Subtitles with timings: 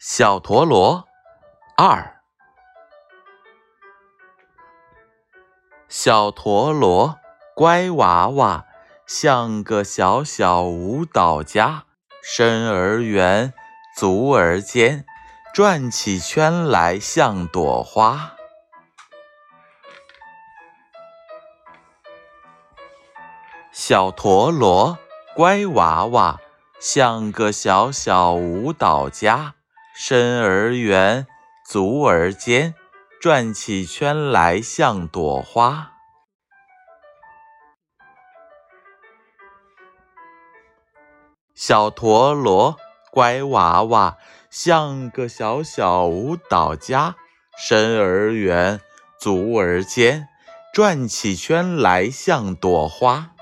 [0.00, 1.08] 小陀螺
[1.76, 2.22] 二，
[5.88, 7.18] 小陀螺
[7.52, 8.64] 乖娃娃
[9.08, 11.86] 像个小小舞蹈家，
[12.22, 13.52] 身儿圆，
[13.96, 15.04] 足儿尖，
[15.52, 18.36] 转起圈来像朵花。
[23.72, 24.96] 小陀螺
[25.34, 26.38] 乖娃娃
[26.78, 29.56] 像个小小舞蹈家。
[30.00, 31.26] 身儿圆，
[31.66, 32.76] 足儿尖，
[33.20, 35.94] 转起圈来像朵花。
[41.52, 42.76] 小陀螺
[43.10, 44.16] 乖娃娃
[44.48, 47.16] 像个小小舞蹈家，
[47.58, 48.80] 身儿圆，
[49.18, 50.28] 足儿尖，
[50.72, 53.32] 转起圈来像朵花。